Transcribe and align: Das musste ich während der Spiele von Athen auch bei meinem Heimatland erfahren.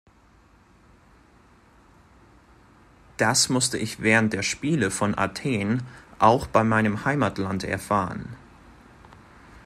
Das 3.17 3.49
musste 3.49 3.77
ich 3.77 4.01
während 4.01 4.33
der 4.33 4.41
Spiele 4.41 4.89
von 4.89 5.15
Athen 5.15 5.83
auch 6.17 6.47
bei 6.47 6.63
meinem 6.63 7.05
Heimatland 7.05 7.63
erfahren. 7.65 8.35